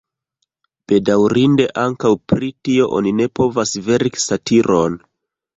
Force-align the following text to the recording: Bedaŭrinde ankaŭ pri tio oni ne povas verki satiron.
Bedaŭrinde 0.91 1.67
ankaŭ 1.83 2.11
pri 2.33 2.51
tio 2.69 2.89
oni 3.01 3.15
ne 3.21 3.31
povas 3.41 3.75
verki 3.91 4.27
satiron. 4.29 4.99